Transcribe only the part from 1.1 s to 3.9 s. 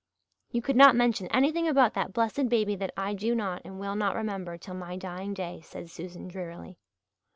anything about that blessed baby that I do not and